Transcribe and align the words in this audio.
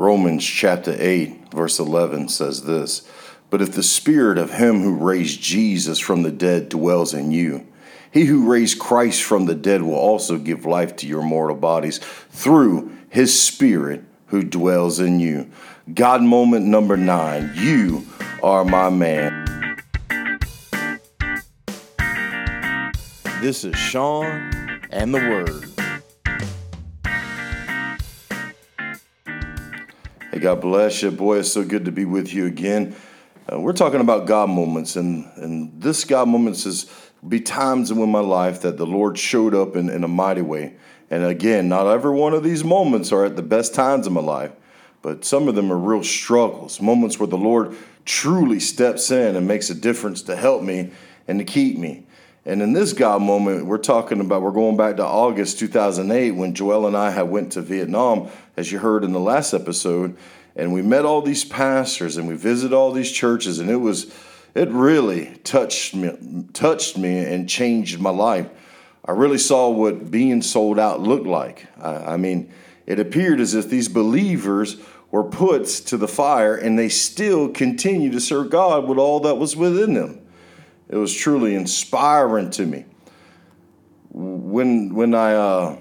Romans 0.00 0.42
chapter 0.42 0.96
8, 0.98 1.52
verse 1.52 1.78
11 1.78 2.30
says 2.30 2.62
this 2.62 3.06
But 3.50 3.60
if 3.60 3.72
the 3.72 3.82
spirit 3.82 4.38
of 4.38 4.54
him 4.54 4.80
who 4.80 4.94
raised 4.94 5.42
Jesus 5.42 5.98
from 5.98 6.22
the 6.22 6.30
dead 6.30 6.70
dwells 6.70 7.12
in 7.12 7.32
you, 7.32 7.66
he 8.10 8.24
who 8.24 8.50
raised 8.50 8.78
Christ 8.78 9.22
from 9.22 9.44
the 9.44 9.54
dead 9.54 9.82
will 9.82 9.92
also 9.92 10.38
give 10.38 10.64
life 10.64 10.96
to 10.96 11.06
your 11.06 11.22
mortal 11.22 11.54
bodies 11.54 11.98
through 12.30 12.96
his 13.10 13.38
spirit 13.38 14.02
who 14.28 14.42
dwells 14.42 15.00
in 15.00 15.20
you. 15.20 15.50
God 15.92 16.22
moment 16.22 16.64
number 16.64 16.96
nine 16.96 17.52
You 17.54 18.06
are 18.42 18.64
my 18.64 18.88
man. 18.88 19.76
This 23.42 23.64
is 23.64 23.76
Sean 23.76 24.50
and 24.90 25.12
the 25.12 25.18
Word. 25.18 25.79
God 30.40 30.62
bless 30.62 31.02
you. 31.02 31.10
Boy, 31.10 31.40
it's 31.40 31.52
so 31.52 31.62
good 31.62 31.84
to 31.84 31.92
be 31.92 32.06
with 32.06 32.32
you 32.32 32.46
again. 32.46 32.96
Uh, 33.52 33.60
we're 33.60 33.74
talking 33.74 34.00
about 34.00 34.26
God 34.26 34.48
moments, 34.48 34.96
and, 34.96 35.30
and 35.36 35.82
this 35.82 36.04
God 36.04 36.28
moments 36.28 36.64
is 36.64 36.90
be 37.26 37.40
times 37.40 37.90
in 37.90 38.10
my 38.10 38.20
life 38.20 38.62
that 38.62 38.78
the 38.78 38.86
Lord 38.86 39.18
showed 39.18 39.54
up 39.54 39.76
in, 39.76 39.90
in 39.90 40.02
a 40.02 40.08
mighty 40.08 40.40
way. 40.40 40.76
And 41.10 41.24
again, 41.24 41.68
not 41.68 41.86
every 41.86 42.12
one 42.12 42.32
of 42.32 42.42
these 42.42 42.64
moments 42.64 43.12
are 43.12 43.26
at 43.26 43.36
the 43.36 43.42
best 43.42 43.74
times 43.74 44.06
in 44.06 44.14
my 44.14 44.22
life, 44.22 44.52
but 45.02 45.26
some 45.26 45.46
of 45.46 45.56
them 45.56 45.70
are 45.70 45.76
real 45.76 46.02
struggles, 46.02 46.80
moments 46.80 47.18
where 47.18 47.26
the 47.26 47.36
Lord 47.36 47.76
truly 48.06 48.60
steps 48.60 49.10
in 49.10 49.36
and 49.36 49.46
makes 49.46 49.68
a 49.68 49.74
difference 49.74 50.22
to 50.22 50.36
help 50.36 50.62
me 50.62 50.90
and 51.28 51.38
to 51.38 51.44
keep 51.44 51.76
me. 51.76 52.06
And 52.46 52.62
in 52.62 52.72
this 52.72 52.94
God 52.94 53.20
moment, 53.20 53.66
we're 53.66 53.76
talking 53.78 54.20
about, 54.20 54.40
we're 54.40 54.50
going 54.50 54.76
back 54.76 54.96
to 54.96 55.04
August 55.04 55.58
2008 55.58 56.30
when 56.32 56.54
Joel 56.54 56.86
and 56.86 56.96
I 56.96 57.10
had 57.10 57.28
went 57.28 57.52
to 57.52 57.60
Vietnam, 57.60 58.30
as 58.56 58.72
you 58.72 58.78
heard 58.78 59.04
in 59.04 59.12
the 59.12 59.20
last 59.20 59.52
episode, 59.52 60.16
and 60.56 60.72
we 60.72 60.80
met 60.80 61.04
all 61.04 61.20
these 61.20 61.44
pastors 61.44 62.16
and 62.16 62.26
we 62.26 62.36
visited 62.36 62.74
all 62.74 62.92
these 62.92 63.12
churches, 63.12 63.58
and 63.58 63.68
it 63.68 63.76
was, 63.76 64.14
it 64.54 64.70
really 64.70 65.36
touched 65.44 65.94
me, 65.94 66.46
touched 66.54 66.96
me 66.96 67.18
and 67.18 67.46
changed 67.46 68.00
my 68.00 68.10
life. 68.10 68.48
I 69.04 69.12
really 69.12 69.38
saw 69.38 69.68
what 69.68 70.10
being 70.10 70.40
sold 70.40 70.78
out 70.78 71.00
looked 71.00 71.26
like. 71.26 71.66
I, 71.78 72.14
I 72.14 72.16
mean, 72.16 72.50
it 72.86 72.98
appeared 72.98 73.40
as 73.40 73.54
if 73.54 73.68
these 73.68 73.88
believers 73.88 74.76
were 75.10 75.24
put 75.24 75.66
to 75.66 75.96
the 75.98 76.08
fire 76.08 76.56
and 76.56 76.78
they 76.78 76.88
still 76.88 77.48
continue 77.50 78.10
to 78.12 78.20
serve 78.20 78.50
God 78.50 78.88
with 78.88 78.98
all 78.98 79.20
that 79.20 79.34
was 79.34 79.56
within 79.56 79.94
them. 79.94 80.19
It 80.90 80.96
was 80.96 81.14
truly 81.14 81.54
inspiring 81.54 82.50
to 82.50 82.66
me. 82.66 82.84
When 84.10 84.92
when 84.92 85.14
I 85.14 85.34
uh, 85.34 85.76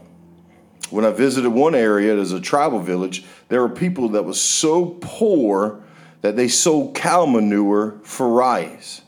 when 0.92 1.04
I 1.04 1.10
visited 1.10 1.50
one 1.50 1.74
area 1.74 2.16
as 2.16 2.32
a 2.32 2.40
tribal 2.40 2.80
village, 2.80 3.26
there 3.48 3.62
were 3.62 3.70
people 3.70 4.10
that 4.10 4.24
was 4.24 4.40
so 4.40 4.98
poor 5.02 5.84
that 6.22 6.36
they 6.36 6.48
sold 6.48 6.96
cow 6.96 7.26
manure 7.26 8.00
for 8.04 8.30
rice. 8.30 9.02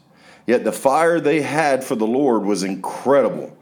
Yet 0.48 0.64
the 0.64 0.72
fire 0.72 1.20
they 1.20 1.42
had 1.42 1.84
for 1.84 1.96
the 1.96 2.08
Lord 2.08 2.44
was 2.44 2.64
incredible. 2.64 3.56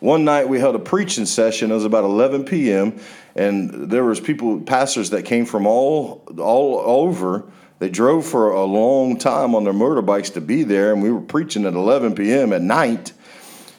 One 0.00 0.24
night 0.24 0.48
we 0.48 0.58
held 0.58 0.74
a 0.74 0.80
preaching 0.80 1.26
session. 1.26 1.70
It 1.70 1.74
was 1.74 1.84
about 1.84 2.04
11 2.04 2.44
p.m. 2.44 2.98
and 3.36 3.90
there 3.90 4.02
was 4.02 4.18
people, 4.18 4.60
pastors 4.60 5.10
that 5.10 5.24
came 5.24 5.44
from 5.44 5.66
all 5.66 6.24
all 6.38 6.80
over 6.80 7.44
they 7.82 7.88
drove 7.88 8.24
for 8.24 8.52
a 8.52 8.62
long 8.62 9.18
time 9.18 9.56
on 9.56 9.64
their 9.64 9.72
motorbikes 9.72 10.34
to 10.34 10.40
be 10.40 10.62
there, 10.62 10.92
and 10.92 11.02
we 11.02 11.10
were 11.10 11.20
preaching 11.20 11.66
at 11.66 11.74
11 11.74 12.14
p.m. 12.14 12.52
at 12.52 12.62
night. 12.62 13.12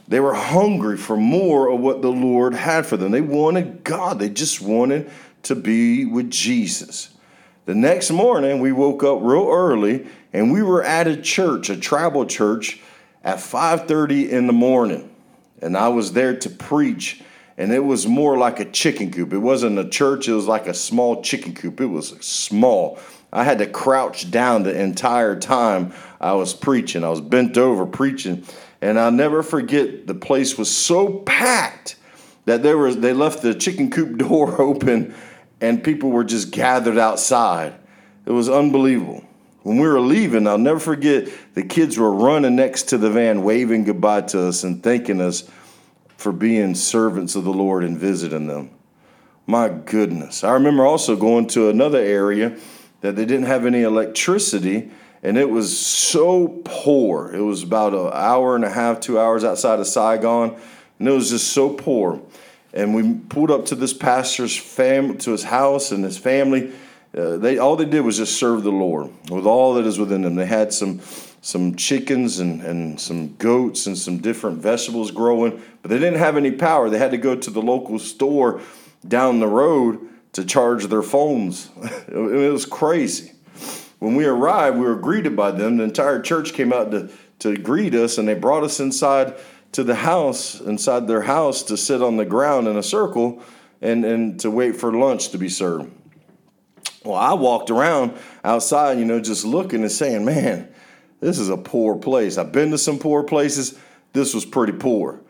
They 0.10 0.20
were 0.20 0.34
hungry 0.34 0.98
for 0.98 1.16
more 1.16 1.70
of 1.70 1.80
what 1.80 2.02
the 2.02 2.12
Lord 2.12 2.54
had 2.54 2.86
for 2.86 2.98
them. 2.98 3.14
They 3.14 3.22
wanted 3.22 3.86
God, 3.86 4.20
they 4.20 4.28
just 4.28 4.60
wanted 4.60 5.10
to 5.44 5.56
be 5.56 6.04
with 6.04 6.30
Jesus. 6.30 7.12
The 7.64 7.76
next 7.76 8.12
morning, 8.12 8.60
we 8.60 8.74
woke 8.74 9.06
up 9.06 9.20
real 9.22 9.48
early 9.50 10.06
and 10.34 10.52
we 10.52 10.62
were 10.62 10.84
at 10.84 11.08
a 11.08 11.16
church, 11.16 11.70
a 11.70 11.78
tribal 11.78 12.26
church, 12.26 12.82
at 13.24 13.38
5:30 13.38 14.30
in 14.30 14.48
the 14.48 14.54
morning. 14.54 15.10
And 15.62 15.78
I 15.78 15.88
was 15.88 16.12
there 16.12 16.36
to 16.36 16.50
preach, 16.50 17.22
and 17.58 17.72
it 17.72 17.86
was 17.86 18.06
more 18.06 18.38
like 18.38 18.60
a 18.60 18.66
chicken 18.66 19.12
coop. 19.12 19.32
It 19.32 19.38
wasn't 19.38 19.80
a 19.80 19.88
church, 19.88 20.28
it 20.28 20.34
was 20.34 20.46
like 20.46 20.68
a 20.68 20.74
small 20.74 21.22
chicken 21.22 21.54
coop. 21.54 21.80
It 21.80 21.86
was 21.86 22.10
small. 22.20 23.00
I 23.34 23.44
had 23.44 23.58
to 23.58 23.66
crouch 23.66 24.30
down 24.30 24.62
the 24.62 24.80
entire 24.80 25.36
time 25.36 25.92
I 26.22 26.34
was 26.34 26.54
preaching. 26.54 27.04
I 27.04 27.10
was 27.10 27.20
bent 27.20 27.58
over 27.58 27.88
preaching. 27.88 28.46
And 28.80 29.00
I'll 29.00 29.12
never 29.12 29.42
forget 29.42 30.06
the 30.06 30.14
place 30.14 30.56
was 30.56 30.70
so 30.70 31.20
packed 31.20 31.96
that 32.46 32.62
there 32.62 32.78
was 32.78 32.98
they 32.98 33.14
left 33.14 33.42
the 33.42 33.56
chicken 33.56 33.90
coop 33.90 34.18
door 34.18 34.62
open 34.62 35.16
and 35.60 35.84
people 35.84 36.12
were 36.12 36.24
just 36.24 36.52
gathered 36.52 37.00
outside. 37.00 37.74
It 38.26 38.32
was 38.32 38.50
unbelievable. 38.50 39.24
When 39.64 39.80
we 39.80 39.88
were 39.88 40.02
leaving, 40.02 40.46
I'll 40.46 40.58
never 40.58 40.80
forget 40.80 41.28
the 41.56 41.64
kids 41.64 41.98
were 41.98 42.14
running 42.14 42.56
next 42.56 42.84
to 42.90 42.98
the 42.98 43.10
van, 43.10 43.44
waving 43.44 43.86
goodbye 43.86 44.22
to 44.22 44.48
us 44.48 44.64
and 44.64 44.84
thanking 44.84 45.22
us 45.22 45.50
for 46.18 46.32
being 46.32 46.76
servants 46.76 47.36
of 47.36 47.46
the 47.46 47.54
Lord 47.54 47.84
and 47.84 47.98
visiting 47.98 48.46
them. 48.46 48.70
My 49.48 49.70
goodness. 49.70 50.44
I 50.44 50.52
remember 50.52 50.86
also 50.86 51.16
going 51.16 51.48
to 51.48 51.70
another 51.70 52.00
area 52.00 52.58
that 53.04 53.16
they 53.16 53.26
didn't 53.26 53.46
have 53.46 53.68
any 53.68 53.84
electricity 53.84 54.90
and 55.24 55.38
it 55.38 55.50
was 55.50 55.76
so 55.76 56.62
poor. 56.66 57.34
It 57.34 57.40
was 57.40 57.64
about 57.64 57.94
an 57.94 58.12
hour 58.14 58.56
and 58.58 58.66
a 58.66 58.70
half, 58.70 59.00
two 59.00 59.18
hours 59.18 59.46
outside 59.46 59.80
of 59.80 59.88
Saigon, 59.88 60.58
and 61.00 61.08
it 61.08 61.12
was 61.12 61.30
just 61.30 61.54
so 61.54 61.70
poor. 61.70 62.22
And 62.74 62.94
we 62.94 63.14
pulled 63.30 63.50
up 63.50 63.66
to 63.68 63.76
this 63.76 63.94
pastor's 63.94 64.56
fam 64.56 65.18
to 65.20 65.32
his 65.32 65.44
house 65.44 65.94
and 65.94 66.04
his 66.04 66.18
family. 66.18 66.74
Uh, 67.18 67.38
they 67.38 67.58
all 67.58 67.78
they 67.78 67.86
did 67.86 68.02
was 68.02 68.18
just 68.18 68.38
serve 68.38 68.64
the 68.64 68.72
Lord 68.72 69.12
with 69.30 69.46
all 69.46 69.76
that 69.76 69.86
is 69.86 69.98
within 69.98 70.24
them. 70.24 70.36
They 70.36 70.46
had 70.46 70.74
some 70.74 71.00
some 71.42 71.76
chickens 71.76 72.40
and, 72.40 72.62
and 72.62 73.00
some 73.00 73.36
goats 73.36 73.86
and 73.86 73.98
some 73.98 74.18
different 74.18 74.58
vegetables 74.58 75.12
growing, 75.12 75.62
but 75.82 75.90
they 75.90 76.00
didn't 76.00 76.20
have 76.20 76.36
any 76.36 76.52
power. 76.52 76.90
They 76.90 76.98
had 76.98 77.12
to 77.12 77.18
go 77.18 77.36
to 77.36 77.50
the 77.50 77.62
local 77.62 78.00
store 78.00 78.62
down 79.08 79.40
the 79.40 79.48
road 79.48 80.00
to 80.34 80.44
charge 80.44 80.88
their 80.88 81.02
phones. 81.02 81.70
it 82.08 82.52
was 82.52 82.66
crazy. 82.66 83.32
When 84.00 84.16
we 84.16 84.26
arrived, 84.26 84.78
we 84.78 84.86
were 84.86 84.96
greeted 84.96 85.36
by 85.36 85.52
them. 85.52 85.78
The 85.78 85.84
entire 85.84 86.22
church 86.22 86.54
came 86.54 86.74
out 86.74 86.92
to, 86.92 87.10
to 87.40 87.56
greet 87.56 87.96
us, 87.96 88.18
and 88.18 88.28
they 88.28 88.34
brought 88.34 88.64
us 88.64 88.80
inside 88.80 89.36
to 89.72 89.84
the 89.84 89.96
house, 89.96 90.60
inside 90.60 91.08
their 91.08 91.22
house, 91.22 91.64
to 91.64 91.78
sit 91.78 92.02
on 92.02 92.18
the 92.18 92.26
ground 92.26 92.68
in 92.68 92.78
a 92.78 92.84
circle 92.84 93.42
and, 93.82 94.04
and 94.04 94.40
to 94.42 94.52
wait 94.52 94.76
for 94.76 94.92
lunch 94.92 95.30
to 95.30 95.38
be 95.38 95.50
served. 95.50 95.92
Well, 97.04 97.16
I 97.16 97.34
walked 97.34 97.70
around 97.70 98.18
outside, 98.44 98.98
you 98.98 99.06
know, 99.06 99.20
just 99.20 99.46
looking 99.46 99.82
and 99.82 99.92
saying, 99.92 100.26
man, 100.26 100.74
this 101.20 101.40
is 101.40 101.50
a 101.50 101.58
poor 101.58 101.98
place. 101.98 102.38
I've 102.38 102.52
been 102.52 102.72
to 102.72 102.78
some 102.78 103.00
poor 103.00 103.24
places. 103.24 103.78
This 104.14 104.34
was 104.34 104.46
pretty 104.46 104.74
poor. 104.74 105.22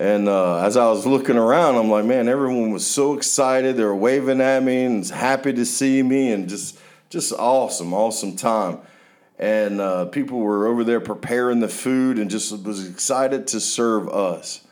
And 0.00 0.30
uh, 0.30 0.64
as 0.64 0.78
I 0.78 0.88
was 0.88 1.04
looking 1.04 1.36
around, 1.36 1.76
I'm 1.76 1.90
like, 1.90 2.06
man, 2.06 2.26
everyone 2.26 2.70
was 2.70 2.86
so 2.86 3.12
excited. 3.12 3.76
They 3.76 3.84
were 3.84 3.94
waving 3.94 4.40
at 4.40 4.62
me 4.62 4.84
and 4.84 5.06
happy 5.06 5.52
to 5.52 5.66
see 5.66 6.02
me, 6.02 6.32
and 6.32 6.48
just 6.48 6.78
just 7.10 7.34
awesome, 7.34 7.92
awesome 7.92 8.34
time. 8.34 8.78
And 9.38 9.78
uh, 9.78 10.06
people 10.06 10.38
were 10.38 10.68
over 10.68 10.84
there 10.84 11.00
preparing 11.00 11.60
the 11.60 11.68
food 11.68 12.18
and 12.18 12.30
just 12.30 12.64
was 12.64 12.88
excited 12.88 13.46
to 13.48 13.60
serve 13.60 14.08
us. 14.08 14.66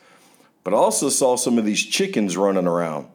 But 0.64 0.72
I 0.72 0.78
also 0.78 1.10
saw 1.10 1.36
some 1.36 1.58
of 1.58 1.66
these 1.66 1.84
chickens 1.84 2.38
running 2.38 2.66
around. 2.66 3.08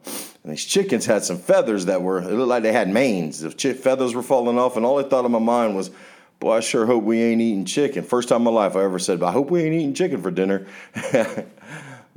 And 0.44 0.52
these 0.52 0.64
chickens 0.64 1.06
had 1.06 1.24
some 1.24 1.38
feathers 1.38 1.86
that 1.86 2.00
were, 2.00 2.18
it 2.18 2.30
looked 2.30 2.48
like 2.48 2.62
they 2.62 2.72
had 2.72 2.88
manes. 2.88 3.40
The 3.40 3.50
feathers 3.50 4.14
were 4.14 4.22
falling 4.22 4.58
off. 4.58 4.76
And 4.76 4.86
all 4.86 5.00
I 5.00 5.08
thought 5.08 5.24
in 5.24 5.32
my 5.32 5.40
mind 5.40 5.74
was, 5.74 5.90
boy, 6.38 6.58
I 6.58 6.60
sure 6.60 6.86
hope 6.86 7.02
we 7.02 7.22
ain't 7.22 7.40
eating 7.40 7.64
chicken. 7.64 8.04
First 8.04 8.28
time 8.28 8.38
in 8.38 8.44
my 8.44 8.50
life 8.50 8.76
I 8.76 8.84
ever 8.84 8.98
said, 8.98 9.22
I 9.22 9.32
hope 9.32 9.50
we 9.50 9.62
ain't 9.62 9.74
eating 9.74 9.94
chicken 9.94 10.22
for 10.22 10.30
dinner. 10.30 10.66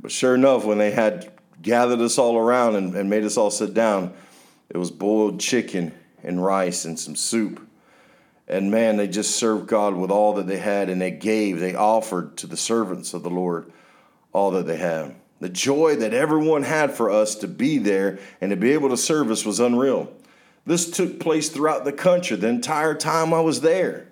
But 0.00 0.12
sure 0.12 0.34
enough, 0.34 0.64
when 0.64 0.78
they 0.78 0.90
had 0.90 1.32
gathered 1.60 2.00
us 2.00 2.18
all 2.18 2.36
around 2.36 2.76
and, 2.76 2.94
and 2.94 3.10
made 3.10 3.24
us 3.24 3.36
all 3.36 3.50
sit 3.50 3.74
down, 3.74 4.14
it 4.70 4.76
was 4.76 4.90
boiled 4.90 5.40
chicken 5.40 5.92
and 6.22 6.44
rice 6.44 6.84
and 6.84 6.98
some 6.98 7.16
soup. 7.16 7.66
And 8.46 8.70
man, 8.70 8.96
they 8.96 9.08
just 9.08 9.36
served 9.36 9.66
God 9.66 9.94
with 9.94 10.10
all 10.10 10.34
that 10.34 10.46
they 10.46 10.58
had, 10.58 10.88
and 10.88 11.00
they 11.00 11.10
gave, 11.10 11.60
they 11.60 11.74
offered 11.74 12.36
to 12.38 12.46
the 12.46 12.56
servants 12.56 13.12
of 13.12 13.22
the 13.22 13.30
Lord 13.30 13.70
all 14.32 14.50
that 14.52 14.66
they 14.66 14.76
had. 14.76 15.16
The 15.40 15.48
joy 15.48 15.96
that 15.96 16.14
everyone 16.14 16.62
had 16.62 16.92
for 16.92 17.10
us 17.10 17.34
to 17.36 17.48
be 17.48 17.78
there 17.78 18.18
and 18.40 18.50
to 18.50 18.56
be 18.56 18.72
able 18.72 18.88
to 18.88 18.96
serve 18.96 19.30
us 19.30 19.44
was 19.44 19.60
unreal. 19.60 20.12
This 20.66 20.90
took 20.90 21.20
place 21.20 21.48
throughout 21.48 21.84
the 21.84 21.92
country 21.92 22.36
the 22.36 22.48
entire 22.48 22.94
time 22.94 23.32
I 23.32 23.40
was 23.40 23.60
there. 23.60 24.07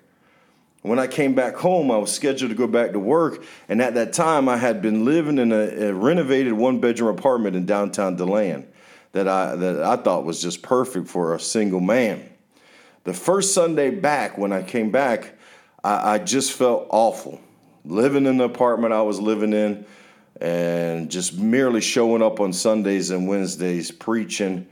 When 0.87 0.99
I 0.99 1.07
came 1.07 1.35
back 1.35 1.55
home, 1.55 1.91
I 1.91 1.97
was 1.97 2.13
scheduled 2.13 2.49
to 2.49 2.55
go 2.55 2.65
back 2.65 2.93
to 2.93 2.99
work, 2.99 3.43
and 3.67 3.81
at 3.81 3.93
that 3.95 4.13
time, 4.13 4.47
I 4.47 4.55
had 4.55 4.81
been 4.81 5.03
living 5.03 5.37
in 5.37 5.51
a, 5.51 5.89
a 5.89 5.93
renovated 5.93 6.53
one-bedroom 6.53 7.17
apartment 7.17 7.57
in 7.57 7.65
downtown 7.65 8.15
DeLand 8.15 8.65
that 9.11 9.27
I 9.27 9.55
that 9.55 9.83
I 9.83 9.97
thought 9.97 10.23
was 10.23 10.41
just 10.41 10.61
perfect 10.61 11.09
for 11.09 11.35
a 11.35 11.39
single 11.39 11.81
man. 11.81 12.29
The 13.03 13.13
first 13.13 13.53
Sunday 13.53 13.89
back, 13.89 14.37
when 14.37 14.53
I 14.53 14.63
came 14.63 14.89
back, 14.89 15.33
I, 15.83 16.13
I 16.13 16.17
just 16.19 16.53
felt 16.53 16.87
awful 16.89 17.41
living 17.83 18.25
in 18.25 18.37
the 18.37 18.45
apartment 18.45 18.93
I 18.93 19.01
was 19.01 19.19
living 19.19 19.51
in, 19.51 19.85
and 20.39 21.11
just 21.11 21.37
merely 21.37 21.81
showing 21.81 22.21
up 22.21 22.39
on 22.39 22.53
Sundays 22.53 23.11
and 23.11 23.27
Wednesdays 23.27 23.91
preaching 23.91 24.67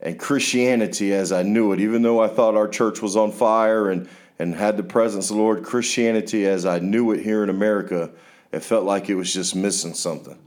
and 0.00 0.18
Christianity 0.18 1.14
as 1.14 1.32
I 1.32 1.42
knew 1.42 1.72
it, 1.72 1.80
even 1.80 2.02
though 2.02 2.20
I 2.20 2.28
thought 2.28 2.54
our 2.54 2.68
church 2.68 3.00
was 3.00 3.16
on 3.16 3.32
fire 3.32 3.90
and, 3.90 4.06
and 4.38 4.54
had 4.54 4.76
the 4.76 4.82
presence 4.82 5.30
of 5.30 5.36
the 5.36 5.42
Lord, 5.42 5.64
Christianity 5.64 6.46
as 6.46 6.66
I 6.66 6.78
knew 6.78 7.12
it 7.12 7.22
here 7.22 7.42
in 7.42 7.50
America, 7.50 8.10
it 8.52 8.60
felt 8.60 8.84
like 8.84 9.08
it 9.08 9.14
was 9.14 9.32
just 9.32 9.54
missing 9.54 9.94
something. 9.94 10.38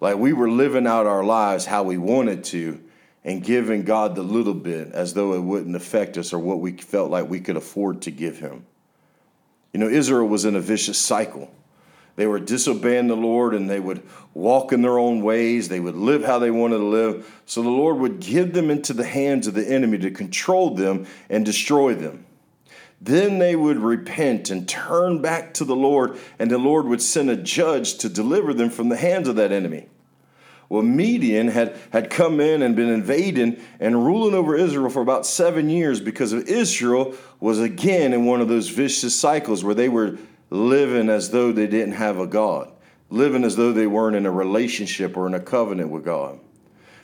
Like 0.00 0.16
we 0.16 0.32
were 0.32 0.50
living 0.50 0.86
out 0.86 1.06
our 1.06 1.22
lives 1.22 1.66
how 1.66 1.82
we 1.82 1.98
wanted 1.98 2.44
to 2.44 2.80
and 3.24 3.44
giving 3.44 3.82
God 3.82 4.14
the 4.14 4.22
little 4.22 4.54
bit 4.54 4.92
as 4.92 5.14
though 5.14 5.34
it 5.34 5.40
wouldn't 5.40 5.76
affect 5.76 6.16
us 6.16 6.32
or 6.32 6.38
what 6.38 6.60
we 6.60 6.72
felt 6.72 7.10
like 7.10 7.28
we 7.28 7.40
could 7.40 7.56
afford 7.56 8.02
to 8.02 8.10
give 8.10 8.38
Him. 8.38 8.64
You 9.72 9.80
know, 9.80 9.88
Israel 9.88 10.26
was 10.26 10.44
in 10.44 10.56
a 10.56 10.60
vicious 10.60 10.98
cycle. 10.98 11.50
They 12.16 12.26
were 12.26 12.40
disobeying 12.40 13.06
the 13.06 13.16
Lord 13.16 13.54
and 13.54 13.68
they 13.70 13.80
would 13.80 14.02
walk 14.34 14.72
in 14.72 14.82
their 14.82 14.98
own 14.98 15.22
ways. 15.22 15.68
They 15.68 15.80
would 15.80 15.94
live 15.94 16.24
how 16.24 16.38
they 16.38 16.50
wanted 16.50 16.78
to 16.78 16.84
live. 16.84 17.42
So 17.46 17.62
the 17.62 17.68
Lord 17.68 17.98
would 17.98 18.20
give 18.20 18.52
them 18.52 18.70
into 18.70 18.92
the 18.92 19.04
hands 19.04 19.46
of 19.46 19.54
the 19.54 19.66
enemy 19.66 19.98
to 19.98 20.10
control 20.10 20.74
them 20.74 21.06
and 21.28 21.44
destroy 21.44 21.94
them. 21.94 22.26
Then 23.00 23.38
they 23.38 23.56
would 23.56 23.78
repent 23.78 24.50
and 24.50 24.68
turn 24.68 25.22
back 25.22 25.54
to 25.54 25.64
the 25.64 25.76
Lord, 25.76 26.18
and 26.38 26.50
the 26.50 26.58
Lord 26.58 26.86
would 26.86 27.00
send 27.00 27.30
a 27.30 27.36
judge 27.36 27.96
to 27.98 28.08
deliver 28.08 28.52
them 28.52 28.68
from 28.68 28.90
the 28.90 28.96
hands 28.96 29.26
of 29.26 29.36
that 29.36 29.52
enemy. 29.52 29.88
Well, 30.68 30.82
Midian 30.82 31.48
had, 31.48 31.76
had 31.92 32.10
come 32.10 32.40
in 32.40 32.62
and 32.62 32.76
been 32.76 32.90
invading 32.90 33.60
and 33.80 34.06
ruling 34.06 34.34
over 34.34 34.54
Israel 34.54 34.88
for 34.88 35.02
about 35.02 35.26
seven 35.26 35.68
years 35.68 36.00
because 36.00 36.32
of 36.32 36.46
Israel 36.46 37.14
was 37.40 37.58
again 37.58 38.12
in 38.12 38.24
one 38.24 38.40
of 38.40 38.48
those 38.48 38.68
vicious 38.68 39.18
cycles 39.18 39.64
where 39.64 39.74
they 39.74 39.88
were 39.88 40.16
living 40.50 41.08
as 41.08 41.30
though 41.30 41.50
they 41.50 41.66
didn't 41.66 41.94
have 41.94 42.18
a 42.18 42.26
God, 42.26 42.70
living 43.08 43.42
as 43.42 43.56
though 43.56 43.72
they 43.72 43.88
weren't 43.88 44.14
in 44.14 44.26
a 44.26 44.30
relationship 44.30 45.16
or 45.16 45.26
in 45.26 45.34
a 45.34 45.40
covenant 45.40 45.90
with 45.90 46.04
God. 46.04 46.38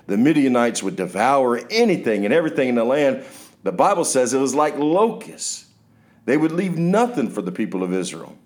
The 0.06 0.16
Midianites 0.16 0.82
would 0.84 0.94
devour 0.94 1.58
anything 1.68 2.24
and 2.24 2.32
everything 2.32 2.68
in 2.68 2.74
the 2.76 2.84
land. 2.84 3.24
The 3.64 3.72
Bible 3.72 4.04
says 4.04 4.32
it 4.32 4.38
was 4.38 4.54
like 4.54 4.78
locusts. 4.78 5.65
They 6.26 6.36
would 6.36 6.52
leave 6.52 6.76
nothing 6.76 7.30
for 7.30 7.40
the 7.40 7.52
people 7.52 7.82
of 7.82 7.92
Israel. 7.92 8.36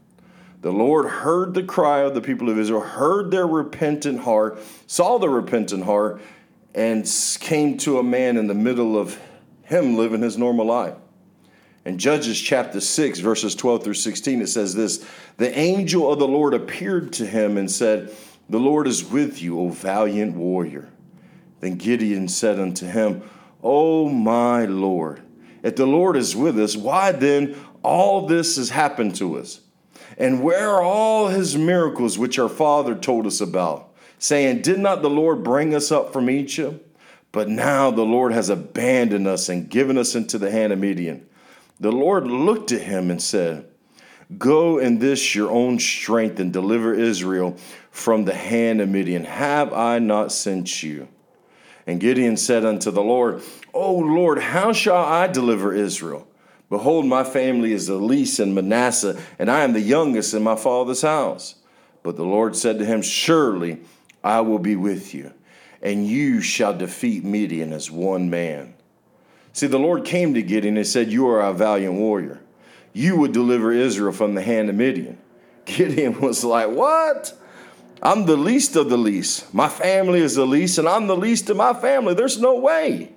The 0.61 0.71
Lord 0.71 1.07
heard 1.07 1.55
the 1.55 1.63
cry 1.63 2.01
of 2.01 2.15
the 2.15 2.21
people 2.21 2.51
of 2.51 2.59
Israel, 2.59 2.83
heard 2.83 3.31
their 3.31 3.47
repentant 3.47 4.21
heart, 4.21 4.61
saw 4.87 5.19
the 5.19 5.31
repentant 5.31 5.85
heart, 5.85 6.21
and 6.75 7.11
came 7.41 7.79
to 7.79 7.99
a 7.99 8.03
man 8.03 8.37
in 8.37 8.47
the 8.47 8.55
middle 8.55 8.99
of 8.99 9.19
him 9.63 9.97
living 9.97 10.21
his 10.21 10.37
normal 10.37 10.67
life. 10.67 10.95
In 11.87 11.97
Judges 11.97 12.39
chapter 12.39 12.81
6, 12.81 13.21
verses 13.21 13.55
12 13.55 13.85
through 13.85 13.95
16, 13.95 14.43
it 14.43 14.49
says 14.49 14.75
this 14.75 15.05
The 15.39 15.59
angel 15.59 16.13
of 16.13 16.19
the 16.19 16.29
Lord 16.29 16.53
appeared 16.53 17.13
to 17.15 17.27
him 17.27 17.57
and 17.57 17.71
said, 17.71 18.15
The 18.51 18.61
Lord 18.61 18.87
is 18.87 19.03
with 19.03 19.41
you, 19.41 19.59
O 19.59 19.71
valiant 19.71 20.37
warrior. 20.37 20.91
Then 21.61 21.77
Gideon 21.77 22.29
said 22.29 22.61
unto 22.61 22.87
him, 22.87 23.23
O 23.63 24.11
my 24.11 24.67
Lord, 24.67 25.23
if 25.63 25.77
the 25.77 25.87
Lord 25.87 26.17
is 26.17 26.37
with 26.37 26.59
us, 26.59 26.77
why 26.77 27.13
then 27.13 27.57
all 27.83 28.27
this 28.27 28.57
has 28.57 28.71
happened 28.71 29.15
to 29.17 29.39
us? 29.39 29.61
And 30.19 30.43
where 30.43 30.69
are 30.71 30.83
all 30.83 31.29
his 31.29 31.57
miracles 31.57 32.19
which 32.19 32.39
our 32.39 32.49
father 32.49 32.95
told 32.95 33.27
us 33.27 33.41
about, 33.41 33.93
saying, 34.19 34.63
Did 34.63 34.79
not 34.79 35.03
the 35.03 35.11
Lord 35.11 35.43
bring 35.43 35.75
us 35.75 35.91
up 35.91 36.13
from 36.13 36.29
Egypt? 36.29 36.87
But 37.33 37.49
now 37.49 37.91
the 37.91 38.03
Lord 38.03 38.33
has 38.33 38.49
abandoned 38.49 39.27
us 39.27 39.49
and 39.49 39.69
given 39.69 39.97
us 39.97 40.15
into 40.15 40.37
the 40.37 40.51
hand 40.51 40.73
of 40.73 40.79
Midian. 40.79 41.27
The 41.79 41.93
Lord 41.93 42.27
looked 42.27 42.73
at 42.73 42.83
him 42.83 43.11
and 43.11 43.23
said, 43.23 43.67
Go 44.37 44.79
in 44.79 44.99
this 44.99 45.35
your 45.35 45.51
own 45.51 45.79
strength 45.79 46.39
and 46.39 46.53
deliver 46.53 46.95
Israel 46.95 47.57
from 47.91 48.25
the 48.25 48.35
hand 48.35 48.81
of 48.81 48.89
Midian. 48.89 49.25
Have 49.25 49.73
I 49.73 49.99
not 49.99 50.33
sent 50.33 50.83
you? 50.83 51.09
And 51.87 52.01
Gideon 52.01 52.37
said 52.37 52.65
unto 52.65 52.91
the 52.91 53.03
Lord, 53.03 53.43
O 53.73 53.95
Lord, 53.95 54.39
how 54.39 54.73
shall 54.73 55.03
I 55.05 55.27
deliver 55.27 55.75
Israel? 55.75 56.29
Behold, 56.71 57.05
my 57.05 57.25
family 57.25 57.73
is 57.73 57.89
the 57.89 57.97
least 57.97 58.39
in 58.39 58.55
Manasseh, 58.55 59.21
and 59.41 59.51
I 59.51 59.65
am 59.65 59.73
the 59.73 59.81
youngest 59.81 60.33
in 60.33 60.43
my 60.45 60.55
father's 60.55 61.03
house. 61.03 61.57
But 62.05 62.17
the 62.17 62.25
Lord 62.25 62.55
said 62.55 62.79
to 62.79 62.87
him, 62.87 63.03
Surely 63.03 63.81
I 64.23 64.41
will 64.41 64.61
be 64.61 64.77
with 64.77 65.13
you, 65.13 65.33
and 65.83 66.07
you 66.07 66.41
shall 66.41 66.73
defeat 66.77 67.25
Midian 67.25 67.73
as 67.73 67.91
one 67.91 68.31
man. 68.31 68.75
See, 69.53 69.67
the 69.67 69.81
Lord 69.81 70.05
came 70.05 70.33
to 70.35 70.43
Gideon 70.43 70.77
and 70.77 70.87
said, 70.87 71.11
You 71.11 71.29
are 71.29 71.41
a 71.41 71.53
valiant 71.53 71.95
warrior. 71.95 72.41
You 72.93 73.17
would 73.17 73.33
deliver 73.33 73.73
Israel 73.73 74.13
from 74.13 74.37
the 74.37 74.43
hand 74.43 74.69
of 74.71 74.77
Midian. 74.77 75.19
Gideon 75.65 76.21
was 76.21 76.45
like, 76.45 76.71
What? 76.71 77.37
I'm 78.01 78.27
the 78.27 78.37
least 78.37 78.77
of 78.77 78.89
the 78.89 78.97
least. 78.97 79.53
My 79.53 79.69
family 79.69 80.21
is 80.21 80.37
the 80.37 80.47
least, 80.47 80.79
and 80.79 80.89
I'm 80.89 81.09
the 81.09 81.17
least 81.17 81.51
of 81.51 81.57
my 81.57 81.75
family. 81.75 82.15
There's 82.15 82.41
no 82.41 82.55
way. 82.55 83.13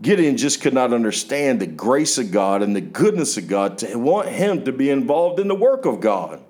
Gideon 0.00 0.36
just 0.36 0.60
could 0.60 0.74
not 0.74 0.92
understand 0.92 1.60
the 1.60 1.66
grace 1.66 2.18
of 2.18 2.30
God 2.30 2.62
and 2.62 2.74
the 2.74 2.80
goodness 2.80 3.36
of 3.36 3.48
God 3.48 3.78
to 3.78 3.98
want 3.98 4.28
him 4.28 4.64
to 4.64 4.72
be 4.72 4.90
involved 4.90 5.40
in 5.40 5.48
the 5.48 5.54
work 5.54 5.86
of 5.86 6.00
God. 6.00 6.40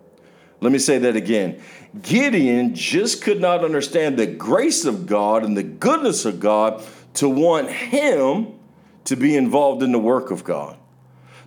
Let 0.60 0.72
me 0.72 0.78
say 0.78 0.98
that 0.98 1.16
again. 1.16 1.62
Gideon 2.02 2.74
just 2.74 3.22
could 3.22 3.40
not 3.40 3.64
understand 3.64 4.18
the 4.18 4.26
grace 4.26 4.84
of 4.84 5.06
God 5.06 5.44
and 5.44 5.56
the 5.56 5.62
goodness 5.62 6.24
of 6.24 6.40
God 6.40 6.84
to 7.14 7.28
want 7.28 7.70
him 7.70 8.58
to 9.04 9.16
be 9.16 9.36
involved 9.36 9.82
in 9.82 9.92
the 9.92 9.98
work 9.98 10.30
of 10.30 10.44
God. 10.44 10.76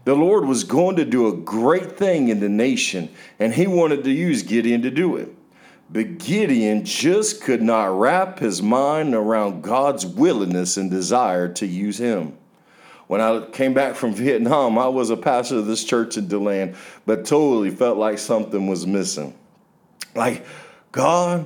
The 0.03 0.15
Lord 0.15 0.45
was 0.45 0.63
going 0.63 0.95
to 0.95 1.05
do 1.05 1.27
a 1.27 1.37
great 1.37 1.97
thing 1.97 2.29
in 2.29 2.39
the 2.39 2.49
nation, 2.49 3.09
and 3.37 3.53
he 3.53 3.67
wanted 3.67 4.03
to 4.05 4.11
use 4.11 4.41
Gideon 4.41 4.81
to 4.81 4.89
do 4.89 5.15
it. 5.17 5.29
But 5.91 6.19
Gideon 6.19 6.85
just 6.85 7.41
could 7.41 7.61
not 7.61 7.99
wrap 7.99 8.39
his 8.39 8.61
mind 8.61 9.13
around 9.13 9.61
God's 9.61 10.05
willingness 10.05 10.77
and 10.77 10.89
desire 10.89 11.49
to 11.53 11.65
use 11.67 11.97
him. 11.97 12.37
When 13.07 13.19
I 13.19 13.45
came 13.51 13.73
back 13.73 13.95
from 13.95 14.13
Vietnam, 14.13 14.77
I 14.77 14.87
was 14.87 15.09
a 15.09 15.17
pastor 15.17 15.57
of 15.57 15.65
this 15.65 15.83
church 15.83 16.15
in 16.15 16.29
DeLand, 16.29 16.77
but 17.05 17.25
totally 17.25 17.69
felt 17.69 17.97
like 17.97 18.19
something 18.19 18.67
was 18.67 18.87
missing. 18.87 19.37
Like 20.15 20.45
God 20.93 21.45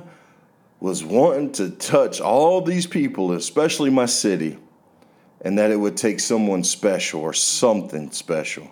was 0.78 1.02
wanting 1.02 1.50
to 1.52 1.70
touch 1.70 2.20
all 2.20 2.60
these 2.60 2.86
people, 2.86 3.32
especially 3.32 3.90
my 3.90 4.06
city, 4.06 4.58
and 5.40 5.58
that 5.58 5.72
it 5.72 5.76
would 5.76 5.96
take 5.96 6.20
someone 6.20 6.62
special 6.62 7.20
or 7.20 7.32
something 7.32 8.12
special. 8.12 8.70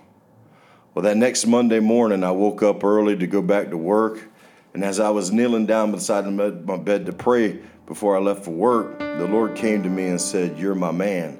Well, 0.95 1.03
that 1.03 1.17
next 1.17 1.47
Monday 1.47 1.81
morning, 1.81 2.23
I 2.23 2.31
woke 2.31 2.63
up 2.63 2.85
early 2.85 3.17
to 3.17 3.27
go 3.27 3.43
back 3.43 3.71
to 3.71 3.77
work. 3.77 4.29
And 4.75 4.85
as 4.85 4.99
I 4.99 5.11
was 5.11 5.31
kneeling 5.31 5.67
down 5.67 5.93
beside 5.93 6.27
my 6.27 6.77
bed 6.77 7.07
to 7.07 7.13
pray 7.13 7.61
before 7.87 8.17
I 8.17 8.21
left 8.21 8.45
for 8.45 8.51
work, 8.51 8.99
the 8.99 9.27
Lord 9.27 9.55
came 9.55 9.83
to 9.85 9.89
me 9.89 10.09
and 10.09 10.21
said, 10.21 10.59
You're 10.59 10.75
my 10.75 10.91
man. 10.91 11.39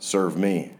Serve 0.00 0.36
me. 0.36 0.72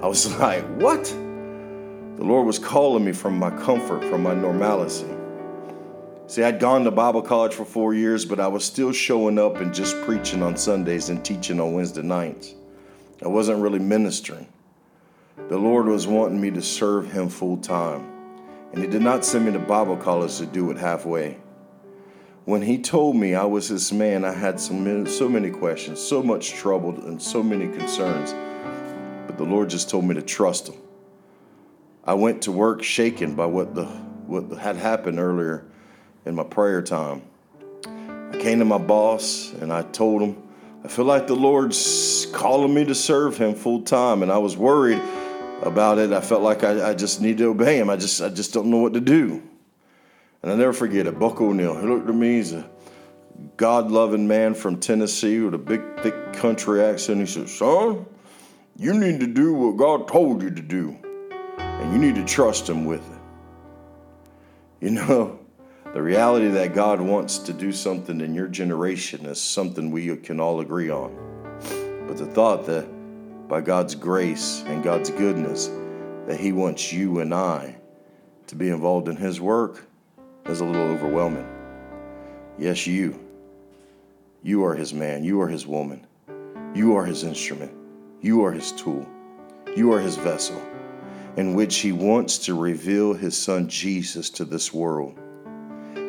I 0.00 0.08
was 0.08 0.36
like, 0.40 0.64
What? 0.76 1.04
The 1.04 2.24
Lord 2.24 2.46
was 2.46 2.58
calling 2.58 3.04
me 3.04 3.12
from 3.12 3.38
my 3.38 3.50
comfort, 3.50 4.02
from 4.04 4.24
my 4.24 4.34
normalcy. 4.34 5.06
See, 6.26 6.42
I'd 6.42 6.58
gone 6.58 6.82
to 6.84 6.90
Bible 6.90 7.22
college 7.22 7.54
for 7.54 7.64
four 7.64 7.94
years, 7.94 8.24
but 8.24 8.40
I 8.40 8.48
was 8.48 8.64
still 8.64 8.92
showing 8.92 9.38
up 9.38 9.58
and 9.58 9.72
just 9.72 9.98
preaching 10.02 10.42
on 10.42 10.56
Sundays 10.56 11.10
and 11.10 11.24
teaching 11.24 11.60
on 11.60 11.74
Wednesday 11.74 12.02
nights. 12.02 12.54
I 13.24 13.28
wasn't 13.28 13.62
really 13.62 13.78
ministering. 13.78 14.48
The 15.48 15.56
Lord 15.56 15.86
was 15.86 16.08
wanting 16.08 16.40
me 16.40 16.50
to 16.50 16.60
serve 16.60 17.10
Him 17.10 17.28
full 17.28 17.56
time, 17.56 18.17
and 18.72 18.82
He 18.82 18.88
did 18.88 19.02
not 19.02 19.24
send 19.24 19.46
me 19.46 19.52
to 19.52 19.58
Bible 19.58 19.96
college 19.96 20.38
to 20.38 20.46
do 20.46 20.70
it 20.70 20.78
halfway. 20.78 21.38
When 22.44 22.62
He 22.62 22.78
told 22.78 23.16
me 23.16 23.34
I 23.34 23.44
was 23.44 23.68
His 23.68 23.92
man, 23.92 24.24
I 24.24 24.32
had 24.32 24.58
so 24.60 24.74
many, 24.74 25.10
so 25.10 25.28
many 25.28 25.50
questions, 25.50 26.00
so 26.00 26.22
much 26.22 26.50
trouble, 26.50 26.90
and 27.06 27.20
so 27.20 27.42
many 27.42 27.68
concerns. 27.68 28.34
But 29.26 29.36
the 29.36 29.44
Lord 29.44 29.70
just 29.70 29.90
told 29.90 30.04
me 30.04 30.14
to 30.14 30.22
trust 30.22 30.68
Him. 30.68 30.76
I 32.04 32.14
went 32.14 32.42
to 32.42 32.52
work 32.52 32.82
shaken 32.82 33.34
by 33.34 33.46
what 33.46 33.74
the 33.74 33.84
what 33.84 34.58
had 34.58 34.76
happened 34.76 35.18
earlier 35.18 35.64
in 36.26 36.34
my 36.34 36.44
prayer 36.44 36.82
time. 36.82 37.22
I 38.32 38.38
came 38.38 38.58
to 38.58 38.64
my 38.64 38.78
boss 38.78 39.52
and 39.54 39.72
I 39.72 39.82
told 39.82 40.22
him 40.22 40.42
I 40.84 40.88
feel 40.88 41.06
like 41.06 41.26
the 41.26 41.34
Lord's 41.34 42.26
calling 42.32 42.72
me 42.72 42.84
to 42.84 42.94
serve 42.94 43.36
Him 43.36 43.54
full 43.54 43.82
time, 43.82 44.22
and 44.22 44.30
I 44.30 44.38
was 44.38 44.56
worried 44.56 45.02
about 45.62 45.98
it. 45.98 46.12
I 46.12 46.20
felt 46.20 46.42
like 46.42 46.64
I, 46.64 46.90
I, 46.90 46.94
just 46.94 47.20
need 47.20 47.38
to 47.38 47.46
obey 47.46 47.78
Him. 47.78 47.90
I 47.90 47.96
just 47.96 48.20
I 48.20 48.28
just 48.28 48.52
don't 48.52 48.66
know 48.66 48.78
what 48.78 48.94
to 48.94 49.00
do. 49.00 49.42
And 50.42 50.52
I 50.52 50.54
never 50.54 50.72
forget 50.72 51.06
it. 51.06 51.18
Buck 51.18 51.40
O'Neill. 51.40 51.78
He 51.80 51.86
looked 51.86 52.08
at 52.08 52.14
me. 52.14 52.36
He's 52.36 52.52
a 52.52 52.68
God-loving 53.56 54.26
man 54.26 54.54
from 54.54 54.78
Tennessee 54.78 55.40
with 55.40 55.54
a 55.54 55.58
big, 55.58 55.82
thick 56.00 56.32
country 56.32 56.82
accent. 56.82 57.20
He 57.20 57.26
said, 57.26 57.48
"Son, 57.48 58.06
you 58.76 58.94
need 58.94 59.20
to 59.20 59.26
do 59.26 59.52
what 59.52 59.76
God 59.76 60.08
told 60.08 60.42
you 60.42 60.50
to 60.50 60.62
do, 60.62 60.96
and 61.58 61.92
you 61.92 61.98
need 61.98 62.14
to 62.14 62.24
trust 62.24 62.68
Him 62.68 62.84
with 62.84 63.00
it." 63.00 63.18
You 64.80 64.90
know, 64.90 65.40
the 65.92 66.00
reality 66.00 66.48
that 66.48 66.74
God 66.74 67.00
wants 67.00 67.38
to 67.38 67.52
do 67.52 67.72
something 67.72 68.20
in 68.20 68.34
your 68.34 68.46
generation 68.46 69.26
is 69.26 69.40
something 69.40 69.90
we 69.90 70.16
can 70.16 70.38
all 70.38 70.60
agree 70.60 70.90
on. 70.90 71.12
But 72.06 72.16
the 72.16 72.26
thought 72.26 72.64
that 72.66 72.86
by 73.48 73.60
God's 73.60 73.94
grace 73.94 74.62
and 74.66 74.82
God's 74.82 75.10
goodness, 75.10 75.70
that 76.26 76.38
He 76.38 76.52
wants 76.52 76.92
you 76.92 77.20
and 77.20 77.34
I 77.34 77.76
to 78.46 78.54
be 78.54 78.68
involved 78.68 79.08
in 79.08 79.16
His 79.16 79.40
work 79.40 79.86
is 80.46 80.60
a 80.60 80.64
little 80.64 80.82
overwhelming. 80.82 81.46
Yes, 82.58 82.86
you. 82.86 83.18
You 84.42 84.64
are 84.64 84.74
His 84.74 84.92
man, 84.94 85.24
you 85.24 85.40
are 85.40 85.48
His 85.48 85.66
woman. 85.66 86.06
You 86.74 86.94
are 86.96 87.04
his 87.04 87.24
instrument. 87.24 87.72
You 88.20 88.44
are 88.44 88.52
his 88.52 88.72
tool. 88.72 89.06
You 89.74 89.92
are 89.92 90.00
his 90.00 90.16
vessel 90.16 90.62
in 91.36 91.54
which 91.54 91.78
he 91.78 91.92
wants 91.92 92.38
to 92.38 92.54
reveal 92.54 93.14
his 93.14 93.36
son 93.36 93.68
Jesus 93.68 94.28
to 94.30 94.44
this 94.44 94.72
world. 94.72 95.18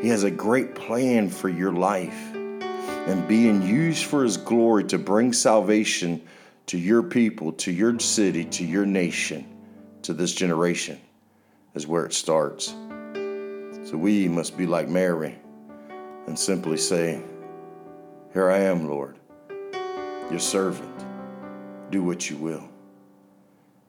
He 0.01 0.09
has 0.09 0.23
a 0.23 0.31
great 0.31 0.75
plan 0.75 1.29
for 1.29 1.49
your 1.49 1.71
life 1.71 2.33
and 2.33 3.27
being 3.27 3.61
used 3.61 4.05
for 4.05 4.23
his 4.23 4.37
glory 4.37 4.83
to 4.85 4.97
bring 4.97 5.33
salvation 5.33 6.21
to 6.69 6.77
your 6.77 7.01
people, 7.01 7.51
to 7.51 7.71
your 7.71 7.97
city, 7.97 8.45
to 8.45 8.63
your 8.63 8.85
nation, 8.85 9.43
to 10.03 10.13
this 10.13 10.35
generation 10.35 10.99
is 11.73 11.87
where 11.87 12.05
it 12.05 12.13
starts. 12.13 12.67
So 13.85 13.97
we 13.97 14.27
must 14.27 14.55
be 14.55 14.67
like 14.67 14.87
Mary 14.87 15.35
and 16.27 16.37
simply 16.37 16.77
say, 16.77 17.23
Here 18.33 18.51
I 18.51 18.59
am, 18.59 18.87
Lord, 18.87 19.17
your 20.29 20.37
servant. 20.37 21.05
Do 21.89 22.03
what 22.03 22.29
you 22.29 22.37
will. 22.37 22.69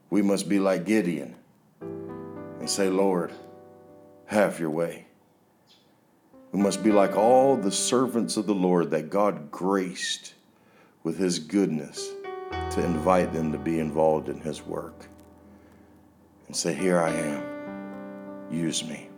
We 0.09 0.23
must 0.23 0.49
be 0.49 0.57
like 0.57 0.83
Gideon 0.83 1.35
and 1.81 2.67
say, 2.67 2.89
Lord, 2.89 3.31
have 4.25 4.59
your 4.59 4.71
way. 4.71 5.05
We 6.51 6.59
must 6.59 6.83
be 6.83 6.91
like 6.91 7.15
all 7.15 7.57
the 7.57 7.71
servants 7.71 8.37
of 8.37 8.47
the 8.47 8.55
Lord 8.55 8.89
that 8.89 9.11
God 9.11 9.51
graced 9.51 10.33
with 11.03 11.19
his 11.19 11.37
goodness 11.37 12.11
to 12.51 12.83
invite 12.83 13.33
them 13.33 13.51
to 13.51 13.57
be 13.57 13.79
involved 13.79 14.29
in 14.29 14.39
his 14.39 14.61
work 14.65 15.07
and 16.47 16.55
say, 16.55 16.73
Here 16.73 16.99
I 16.99 17.11
am, 17.11 18.47
use 18.51 18.83
me. 18.83 19.09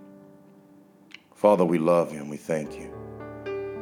Father, 1.36 1.66
we 1.66 1.78
love 1.78 2.14
you 2.14 2.20
and 2.20 2.30
we 2.30 2.38
thank 2.38 2.80
you. 2.80 2.94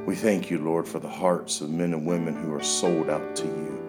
We 0.05 0.15
thank 0.15 0.49
you, 0.49 0.57
Lord, 0.57 0.87
for 0.87 0.99
the 0.99 1.09
hearts 1.09 1.61
of 1.61 1.69
men 1.69 1.93
and 1.93 2.05
women 2.07 2.35
who 2.35 2.53
are 2.53 2.63
sold 2.63 3.09
out 3.09 3.35
to 3.35 3.45
you. 3.45 3.79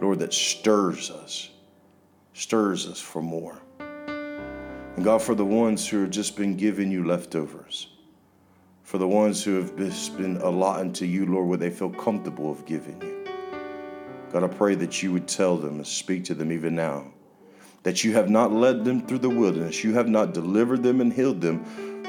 Lord, 0.00 0.20
that 0.20 0.32
stirs 0.32 1.10
us, 1.10 1.50
stirs 2.32 2.86
us 2.86 3.00
for 3.00 3.20
more. 3.20 3.60
And 3.78 5.04
God, 5.04 5.22
for 5.22 5.34
the 5.34 5.44
ones 5.44 5.88
who 5.88 6.02
have 6.02 6.10
just 6.10 6.36
been 6.36 6.56
giving 6.56 6.90
you 6.90 7.04
leftovers, 7.04 7.88
for 8.82 8.98
the 8.98 9.08
ones 9.08 9.42
who 9.42 9.54
have 9.56 9.74
been 9.74 10.36
allotting 10.42 10.92
to 10.94 11.06
you, 11.06 11.26
Lord, 11.26 11.48
what 11.48 11.60
they 11.60 11.70
feel 11.70 11.90
comfortable 11.90 12.52
of 12.52 12.64
giving 12.66 13.00
you. 13.00 13.21
God, 14.32 14.44
I 14.44 14.48
pray 14.48 14.74
that 14.76 15.02
you 15.02 15.12
would 15.12 15.28
tell 15.28 15.56
them 15.56 15.76
and 15.76 15.86
speak 15.86 16.24
to 16.24 16.34
them 16.34 16.50
even 16.50 16.74
now 16.74 17.12
that 17.82 18.04
you 18.04 18.12
have 18.12 18.30
not 18.30 18.52
led 18.52 18.84
them 18.84 19.04
through 19.06 19.18
the 19.18 19.28
wilderness, 19.28 19.82
you 19.82 19.94
have 19.94 20.08
not 20.08 20.34
delivered 20.34 20.82
them 20.82 21.00
and 21.00 21.12
healed 21.12 21.40
them 21.40 21.64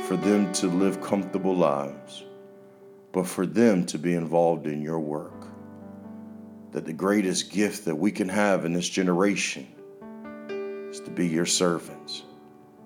for 0.07 0.15
them 0.17 0.51
to 0.53 0.67
live 0.67 1.01
comfortable 1.01 1.55
lives, 1.55 2.23
but 3.11 3.25
for 3.25 3.45
them 3.45 3.85
to 3.85 3.97
be 3.97 4.13
involved 4.13 4.67
in 4.67 4.81
your 4.81 4.99
work. 4.99 5.47
That 6.71 6.85
the 6.85 6.93
greatest 6.93 7.51
gift 7.51 7.85
that 7.85 7.95
we 7.95 8.11
can 8.11 8.29
have 8.29 8.65
in 8.65 8.73
this 8.73 8.89
generation 8.89 9.67
is 10.91 10.99
to 11.01 11.11
be 11.11 11.27
your 11.27 11.45
servants. 11.45 12.23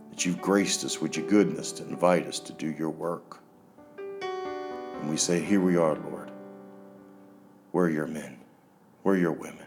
That 0.09 0.25
you've 0.25 0.41
graced 0.41 0.83
us 0.83 1.01
with 1.01 1.17
your 1.17 1.27
goodness 1.27 1.71
to 1.73 1.83
invite 1.83 2.27
us 2.27 2.39
to 2.41 2.53
do 2.53 2.71
your 2.71 2.89
work. 2.89 3.39
And 3.97 5.09
we 5.09 5.17
say, 5.17 5.39
Here 5.41 5.61
we 5.61 5.77
are, 5.77 5.95
Lord. 5.95 6.31
We're 7.71 7.89
your 7.89 8.07
men, 8.07 8.37
we're 9.07 9.15
your 9.15 9.31
women, 9.31 9.65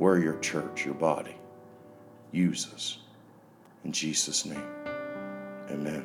we're 0.00 0.18
your 0.18 0.36
church, 0.40 0.84
your 0.84 0.94
body 0.94 1.36
use 2.32 2.66
us. 2.74 2.98
In 3.84 3.92
Jesus' 3.92 4.44
name, 4.44 4.66
amen. 5.70 6.04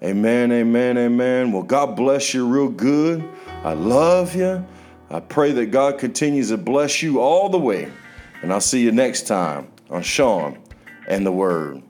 Amen, 0.00 0.52
amen, 0.52 0.96
amen. 0.96 1.50
Well, 1.50 1.64
God 1.64 1.96
bless 1.96 2.32
you 2.32 2.46
real 2.46 2.68
good. 2.68 3.28
I 3.64 3.72
love 3.72 4.36
you. 4.36 4.64
I 5.10 5.18
pray 5.18 5.50
that 5.50 5.72
God 5.72 5.98
continues 5.98 6.50
to 6.50 6.56
bless 6.56 7.02
you 7.02 7.18
all 7.18 7.48
the 7.48 7.58
way. 7.58 7.90
And 8.42 8.52
I'll 8.52 8.60
see 8.60 8.80
you 8.80 8.92
next 8.92 9.26
time 9.26 9.66
on 9.90 10.02
Sean 10.02 10.62
and 11.08 11.26
the 11.26 11.32
Word. 11.32 11.82